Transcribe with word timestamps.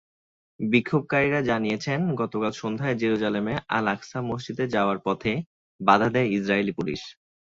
বিক্ষোভকারীরা 0.59 1.39
জানিয়েছেন, 1.41 1.99
গতকাল 2.15 2.51
সন্ধ্যায় 2.53 2.95
জেরুজালেমে 2.95 3.53
আল-আকসা 3.69 4.19
মসজিদে 4.29 4.65
যাওয়ার 4.67 4.99
পথে 5.05 5.31
বাধা 5.79 6.07
দেয় 6.09 6.29
ইসরায়েলি 6.37 6.73
পুলিশ। 6.75 7.01